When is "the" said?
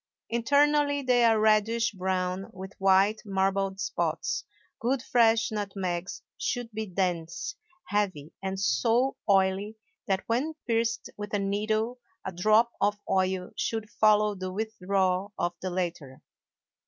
14.33-14.51, 15.61-15.69